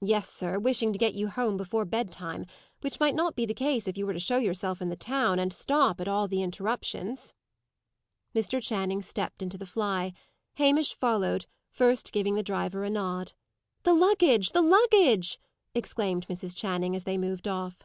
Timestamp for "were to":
4.06-4.20